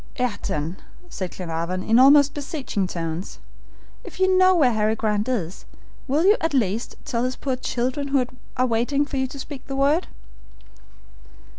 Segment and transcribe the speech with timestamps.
[0.17, 0.77] "Ayrton,"
[1.11, 3.37] said Glenarvan, in almost beseeching tones,
[4.03, 5.63] "if you know where Harry Grant is,
[6.07, 8.25] will you, at least, tell his poor children, who
[8.57, 10.07] are waiting for you to speak the word?"